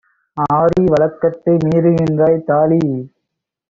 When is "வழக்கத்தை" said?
0.87-1.55